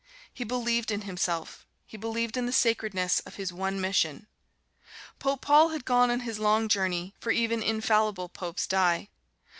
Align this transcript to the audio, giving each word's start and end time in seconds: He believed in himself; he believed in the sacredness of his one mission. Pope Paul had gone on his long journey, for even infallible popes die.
He 0.33 0.43
believed 0.43 0.89
in 0.89 1.01
himself; 1.01 1.67
he 1.85 1.95
believed 1.95 2.35
in 2.35 2.47
the 2.47 2.51
sacredness 2.51 3.19
of 3.19 3.35
his 3.35 3.53
one 3.53 3.79
mission. 3.79 4.25
Pope 5.19 5.41
Paul 5.41 5.69
had 5.69 5.85
gone 5.85 6.09
on 6.09 6.21
his 6.21 6.39
long 6.39 6.67
journey, 6.69 7.13
for 7.19 7.29
even 7.29 7.61
infallible 7.61 8.27
popes 8.27 8.65
die. 8.65 9.09